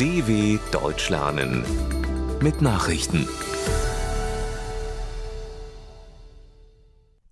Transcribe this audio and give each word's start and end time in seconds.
DW 0.00 0.58
Deutsch 0.72 1.10
lernen 1.10 1.62
mit 2.40 2.62
Nachrichten. 2.62 3.28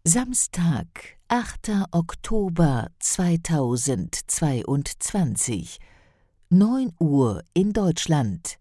Samstag, 0.05 1.17
8. 1.29 1.87
Oktober 1.93 2.89
2022, 2.99 5.79
9 6.51 6.93
Uhr 7.01 7.43
in 7.55 7.73
Deutschland. 7.73 8.59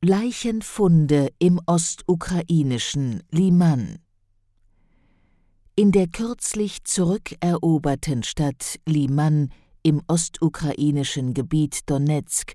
Leichenfunde 0.00 1.32
im 1.38 1.60
ostukrainischen 1.66 3.22
Liman. 3.30 4.00
In 5.76 5.92
der 5.92 6.08
kürzlich 6.08 6.82
zurückeroberten 6.82 8.24
Stadt 8.24 8.80
Liman 8.84 9.52
im 9.82 10.02
ostukrainischen 10.06 11.34
Gebiet 11.34 11.90
Donetsk 11.90 12.54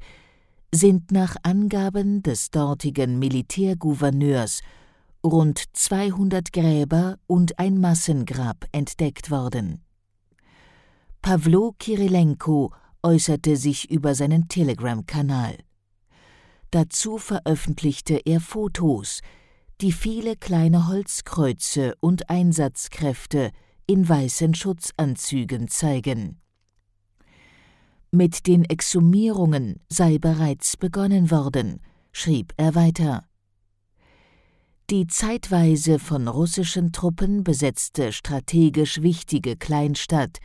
sind 0.74 1.12
nach 1.12 1.36
Angaben 1.44 2.24
des 2.24 2.52
dortigen 2.52 3.20
Militärgouverneurs 3.20 4.62
rund 5.24 5.64
200 5.74 6.54
Gräber 6.54 7.18
und 7.28 7.60
ein 7.60 7.80
Massengrab 7.80 8.66
entdeckt 8.72 9.32
worden. 9.32 9.84
Pawlo 11.22 11.74
Kirilenko 11.80 12.74
äußerte 13.04 13.58
sich 13.58 13.90
über 13.90 14.16
seinen 14.16 14.48
Telegram-Kanal. 14.48 15.58
Dazu 16.72 17.18
veröffentlichte 17.18 18.22
er 18.26 18.40
Fotos, 18.40 19.22
die 19.82 19.92
viele 19.92 20.36
kleine 20.36 20.88
Holzkreuze 20.88 21.96
und 22.00 22.30
Einsatzkräfte 22.30 23.52
in 23.86 24.08
weißen 24.08 24.54
Schutzanzügen 24.54 25.68
zeigen. 25.68 26.42
Mit 28.12 28.48
den 28.48 28.64
Exhumierungen 28.64 29.82
sei 29.90 30.18
bereits 30.18 30.78
begonnen 30.78 31.30
worden, 31.30 31.82
schrieb 32.14 32.54
er 32.56 32.74
weiter. 32.74 33.26
Die 34.90 35.08
zeitweise 35.08 36.00
von 36.00 36.30
russischen 36.30 36.94
Truppen 36.94 37.44
besetzte 37.44 38.14
strategisch 38.14 39.02
wichtige 39.02 39.58
Kleinstadt 39.58 40.38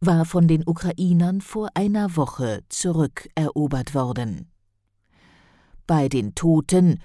war 0.00 0.24
von 0.24 0.48
den 0.48 0.66
Ukrainern 0.66 1.40
vor 1.40 1.68
einer 1.74 2.16
Woche 2.16 2.62
zurückerobert 2.68 3.94
worden. 3.94 4.50
Bei 5.86 6.08
den 6.08 6.34
Toten 6.34 7.00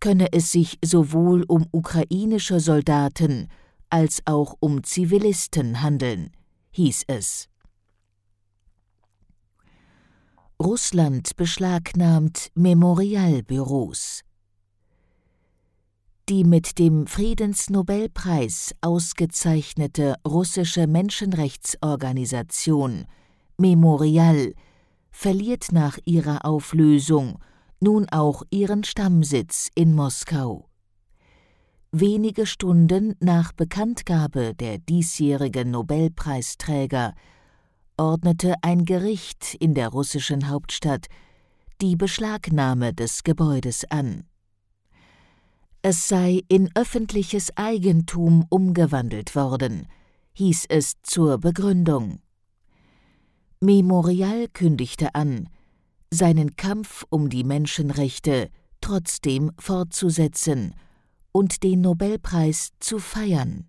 könne 0.00 0.32
es 0.32 0.50
sich 0.50 0.78
sowohl 0.84 1.44
um 1.44 1.66
ukrainische 1.72 2.60
Soldaten 2.60 3.48
als 3.88 4.20
auch 4.26 4.56
um 4.60 4.82
Zivilisten 4.84 5.80
handeln, 5.82 6.30
hieß 6.72 7.04
es. 7.06 7.48
Russland 10.60 11.36
beschlagnahmt 11.36 12.50
Memorialbüros. 12.54 14.20
Die 16.28 16.44
mit 16.44 16.78
dem 16.78 17.06
Friedensnobelpreis 17.06 18.74
ausgezeichnete 18.82 20.16
russische 20.28 20.86
Menschenrechtsorganisation 20.86 23.06
Memorial 23.56 24.52
verliert 25.10 25.72
nach 25.72 25.96
ihrer 26.04 26.44
Auflösung 26.44 27.38
nun 27.80 28.06
auch 28.10 28.42
ihren 28.50 28.84
Stammsitz 28.84 29.70
in 29.74 29.94
Moskau. 29.94 30.68
Wenige 31.90 32.44
Stunden 32.44 33.16
nach 33.20 33.52
Bekanntgabe 33.52 34.54
der 34.54 34.76
diesjährigen 34.76 35.70
Nobelpreisträger 35.70 37.14
ordnete 38.00 38.54
ein 38.62 38.86
Gericht 38.86 39.54
in 39.60 39.74
der 39.74 39.90
russischen 39.90 40.48
Hauptstadt 40.48 41.06
die 41.82 41.96
Beschlagnahme 41.96 42.94
des 42.94 43.24
Gebäudes 43.24 43.84
an. 43.90 44.24
Es 45.82 46.08
sei 46.08 46.40
in 46.48 46.70
öffentliches 46.74 47.54
Eigentum 47.58 48.46
umgewandelt 48.48 49.36
worden, 49.36 49.86
hieß 50.32 50.64
es 50.70 50.94
zur 51.02 51.36
Begründung. 51.38 52.20
Memorial 53.60 54.48
kündigte 54.48 55.14
an, 55.14 55.50
seinen 56.10 56.56
Kampf 56.56 57.04
um 57.10 57.28
die 57.28 57.44
Menschenrechte 57.44 58.48
trotzdem 58.80 59.52
fortzusetzen 59.58 60.74
und 61.32 61.62
den 61.62 61.82
Nobelpreis 61.82 62.70
zu 62.80 62.98
feiern. 62.98 63.68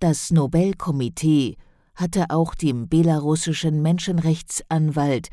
Das 0.00 0.32
Nobelkomitee 0.32 1.56
hatte 1.94 2.26
auch 2.30 2.54
dem 2.54 2.88
belarussischen 2.88 3.82
Menschenrechtsanwalt 3.82 5.28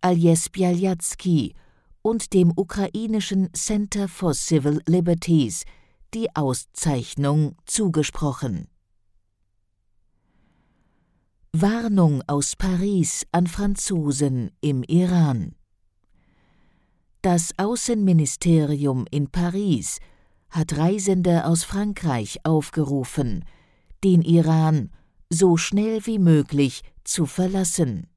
Aljes 0.00 0.48
Bialyatsky 0.48 1.54
und 2.02 2.32
dem 2.32 2.52
ukrainischen 2.56 3.52
Center 3.52 4.08
for 4.08 4.34
Civil 4.34 4.80
Liberties 4.86 5.64
die 6.14 6.34
Auszeichnung 6.34 7.56
zugesprochen. 7.66 8.68
Warnung 11.52 12.22
aus 12.26 12.56
Paris 12.56 13.26
an 13.32 13.46
Franzosen 13.46 14.50
im 14.60 14.82
Iran. 14.84 15.54
Das 17.22 17.52
Außenministerium 17.58 19.04
in 19.10 19.28
Paris 19.30 19.98
hat 20.48 20.78
Reisende 20.78 21.44
aus 21.44 21.64
Frankreich 21.64 22.38
aufgerufen, 22.44 23.44
den 24.02 24.22
Iran 24.22 24.90
so 25.30 25.56
schnell 25.56 26.04
wie 26.06 26.18
möglich 26.18 26.82
zu 27.04 27.24
verlassen. 27.24 28.08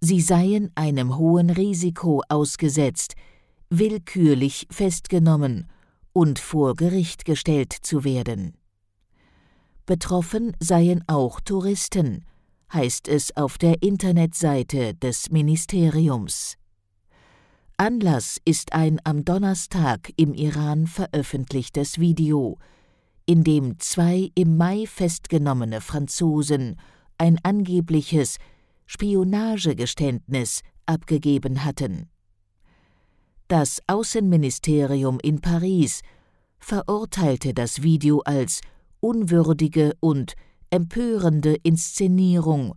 Sie 0.00 0.20
seien 0.20 0.72
einem 0.74 1.16
hohen 1.16 1.50
Risiko 1.50 2.22
ausgesetzt, 2.28 3.14
willkürlich 3.70 4.66
festgenommen 4.70 5.68
und 6.12 6.38
vor 6.38 6.74
Gericht 6.74 7.24
gestellt 7.24 7.72
zu 7.72 8.04
werden. 8.04 8.56
Betroffen 9.84 10.56
seien 10.58 11.04
auch 11.06 11.40
Touristen, 11.40 12.24
heißt 12.72 13.08
es 13.08 13.36
auf 13.36 13.58
der 13.58 13.82
Internetseite 13.82 14.94
des 14.94 15.30
Ministeriums. 15.30 16.56
Anlass 17.76 18.40
ist 18.44 18.72
ein 18.72 19.00
am 19.04 19.24
Donnerstag 19.24 20.10
im 20.16 20.32
Iran 20.32 20.86
veröffentlichtes 20.86 21.98
Video, 21.98 22.58
in 23.26 23.42
dem 23.42 23.78
zwei 23.80 24.30
im 24.34 24.56
Mai 24.56 24.86
festgenommene 24.86 25.80
Franzosen 25.80 26.76
ein 27.18 27.38
angebliches 27.42 28.38
Spionagegeständnis 28.86 30.62
abgegeben 30.86 31.64
hatten. 31.64 32.08
Das 33.48 33.80
Außenministerium 33.86 35.18
in 35.22 35.40
Paris 35.40 36.02
verurteilte 36.58 37.52
das 37.52 37.82
Video 37.82 38.20
als 38.20 38.60
unwürdige 39.00 39.92
und 40.00 40.34
empörende 40.70 41.56
Inszenierung 41.62 42.74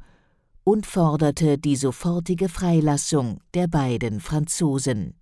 und 0.64 0.86
forderte 0.86 1.58
die 1.58 1.76
sofortige 1.76 2.50
Freilassung 2.50 3.40
der 3.54 3.68
beiden 3.68 4.20
Franzosen. 4.20 5.19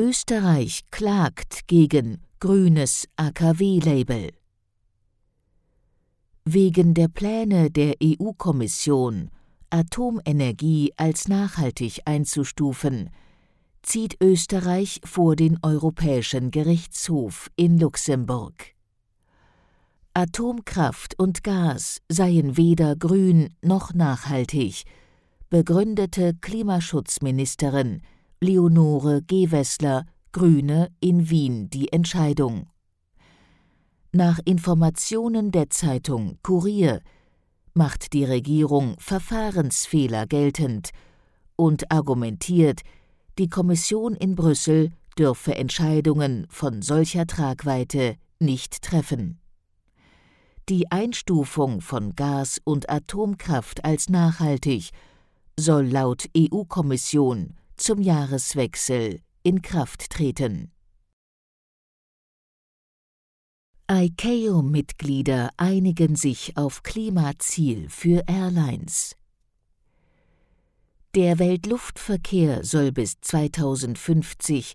Österreich 0.00 0.90
klagt 0.90 1.66
gegen 1.66 2.22
grünes 2.38 3.06
AKW-Label. 3.16 4.30
Wegen 6.46 6.94
der 6.94 7.08
Pläne 7.08 7.70
der 7.70 7.96
EU-Kommission, 8.02 9.28
Atomenergie 9.68 10.94
als 10.96 11.28
nachhaltig 11.28 12.00
einzustufen, 12.06 13.10
zieht 13.82 14.16
Österreich 14.22 15.02
vor 15.04 15.36
den 15.36 15.58
Europäischen 15.60 16.50
Gerichtshof 16.50 17.50
in 17.56 17.78
Luxemburg. 17.78 18.74
Atomkraft 20.14 21.18
und 21.18 21.44
Gas 21.44 22.00
seien 22.08 22.56
weder 22.56 22.96
grün 22.96 23.54
noch 23.60 23.92
nachhaltig, 23.92 24.84
begründete 25.50 26.32
Klimaschutzministerin 26.40 28.00
Leonore 28.42 29.20
Gewessler, 29.26 30.06
Grüne, 30.32 30.90
in 30.98 31.28
Wien 31.28 31.68
die 31.68 31.92
Entscheidung. 31.92 32.70
Nach 34.12 34.38
Informationen 34.46 35.52
der 35.52 35.68
Zeitung 35.68 36.38
Kurier 36.42 37.02
macht 37.74 38.14
die 38.14 38.24
Regierung 38.24 38.96
Verfahrensfehler 38.98 40.26
geltend 40.26 40.88
und 41.56 41.92
argumentiert, 41.92 42.80
die 43.38 43.50
Kommission 43.50 44.14
in 44.14 44.36
Brüssel 44.36 44.90
dürfe 45.18 45.54
Entscheidungen 45.54 46.46
von 46.48 46.80
solcher 46.80 47.26
Tragweite 47.26 48.16
nicht 48.38 48.80
treffen. 48.80 49.38
Die 50.70 50.90
Einstufung 50.90 51.82
von 51.82 52.14
Gas- 52.14 52.58
und 52.64 52.88
Atomkraft 52.88 53.84
als 53.84 54.08
nachhaltig 54.08 54.92
soll 55.58 55.88
laut 55.88 56.24
EU-Kommission 56.34 57.59
zum 57.80 58.00
Jahreswechsel 58.02 59.20
in 59.42 59.62
Kraft 59.62 60.10
treten. 60.10 60.70
ICAO-Mitglieder 63.90 65.48
einigen 65.56 66.14
sich 66.14 66.58
auf 66.58 66.82
Klimaziel 66.82 67.88
für 67.88 68.22
Airlines. 68.26 69.16
Der 71.14 71.38
Weltluftverkehr 71.38 72.64
soll 72.64 72.92
bis 72.92 73.18
2050 73.22 74.74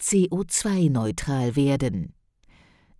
CO2-neutral 0.00 1.56
werden. 1.56 2.14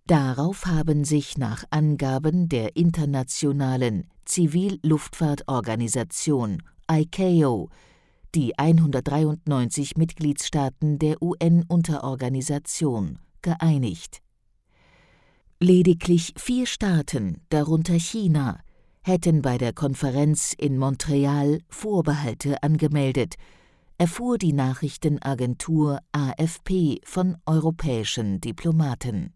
Darauf 0.05 0.67
haben 0.67 1.03
sich 1.03 1.35
nach 1.37 1.63
Angaben 1.71 2.47
der 2.47 2.75
Internationalen 2.77 4.07
Zivilluftfahrtorganisation 4.23 6.61
ICAO 6.89 7.69
die 8.35 8.57
193 8.57 9.97
Mitgliedstaaten 9.97 10.99
der 10.99 11.21
UN-Unterorganisation 11.21 13.19
geeinigt. 13.41 14.21
Lediglich 15.59 16.33
vier 16.37 16.65
Staaten, 16.65 17.41
darunter 17.49 17.99
China, 17.99 18.59
hätten 19.01 19.41
bei 19.41 19.57
der 19.57 19.73
Konferenz 19.73 20.53
in 20.57 20.77
Montreal 20.77 21.59
Vorbehalte 21.69 22.61
angemeldet, 22.61 23.35
erfuhr 23.97 24.37
die 24.37 24.53
Nachrichtenagentur 24.53 25.99
AFP 26.11 26.99
von 27.03 27.37
europäischen 27.45 28.39
Diplomaten. 28.39 29.33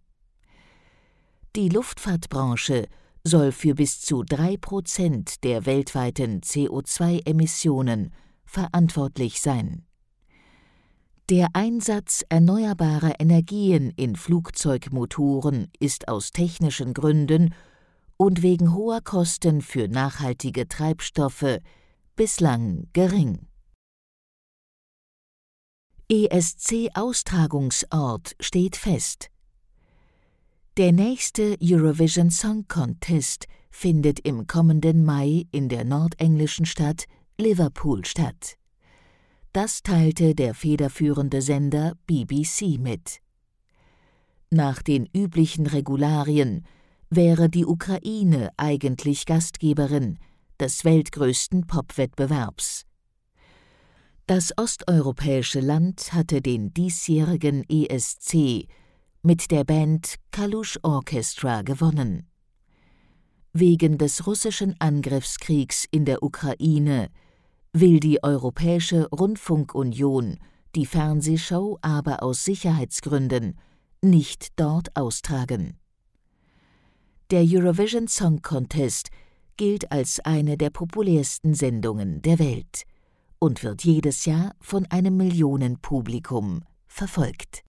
Die 1.55 1.69
Luftfahrtbranche 1.69 2.87
soll 3.23 3.51
für 3.51 3.75
bis 3.75 4.01
zu 4.01 4.23
drei 4.23 4.57
Prozent 4.57 5.43
der 5.43 5.65
weltweiten 5.65 6.41
CO2-Emissionen 6.41 8.11
verantwortlich 8.51 9.41
sein. 9.41 9.85
Der 11.29 11.49
Einsatz 11.53 12.25
erneuerbarer 12.27 13.13
Energien 13.19 13.91
in 13.95 14.17
Flugzeugmotoren 14.17 15.69
ist 15.79 16.09
aus 16.09 16.33
technischen 16.33 16.93
Gründen 16.93 17.53
und 18.17 18.41
wegen 18.41 18.75
hoher 18.75 18.99
Kosten 19.01 19.61
für 19.61 19.87
nachhaltige 19.87 20.67
Treibstoffe 20.67 21.59
bislang 22.17 22.89
gering. 22.91 23.47
ESC-Austragungsort 26.09 28.35
steht 28.41 28.75
fest. 28.75 29.29
Der 30.75 30.91
nächste 30.91 31.55
Eurovision 31.61 32.29
Song 32.29 32.67
Contest 32.67 33.47
findet 33.69 34.19
im 34.19 34.47
kommenden 34.47 35.05
Mai 35.05 35.45
in 35.51 35.69
der 35.69 35.85
nordenglischen 35.85 36.65
Stadt 36.65 37.05
Liverpool 37.41 38.05
statt. 38.05 38.55
Das 39.51 39.81
teilte 39.81 40.35
der 40.35 40.53
federführende 40.53 41.41
Sender 41.41 41.93
BBC 42.05 42.79
mit. 42.79 43.19
Nach 44.51 44.81
den 44.81 45.07
üblichen 45.13 45.65
Regularien 45.65 46.65
wäre 47.09 47.49
die 47.49 47.65
Ukraine 47.65 48.51
eigentlich 48.57 49.25
Gastgeberin 49.25 50.19
des 50.59 50.85
weltgrößten 50.85 51.65
Popwettbewerbs. 51.67 52.85
Das 54.27 54.57
osteuropäische 54.57 55.59
Land 55.59 56.13
hatte 56.13 56.41
den 56.41 56.73
diesjährigen 56.73 57.65
ESC 57.67 58.67
mit 59.23 59.51
der 59.51 59.63
Band 59.63 60.15
Kalush 60.31 60.79
Orchestra 60.83 61.63
gewonnen. 61.63 62.27
Wegen 63.51 63.97
des 63.97 64.27
russischen 64.27 64.75
Angriffskriegs 64.79 65.85
in 65.91 66.05
der 66.05 66.23
Ukraine 66.23 67.09
will 67.73 67.99
die 67.99 68.23
Europäische 68.23 69.09
Rundfunkunion 69.09 70.37
die 70.75 70.85
Fernsehshow 70.85 71.79
aber 71.81 72.21
aus 72.23 72.45
Sicherheitsgründen 72.45 73.57
nicht 74.01 74.57
dort 74.59 74.95
austragen. 74.95 75.77
Der 77.29 77.43
Eurovision 77.43 78.07
Song 78.07 78.41
Contest 78.41 79.09
gilt 79.57 79.91
als 79.91 80.21
eine 80.21 80.57
der 80.57 80.69
populärsten 80.69 81.53
Sendungen 81.53 82.21
der 82.21 82.39
Welt 82.39 82.83
und 83.39 83.63
wird 83.63 83.83
jedes 83.83 84.23
Jahr 84.25 84.55
von 84.59 84.85
einem 84.87 85.17
Millionenpublikum 85.17 86.63
verfolgt. 86.87 87.65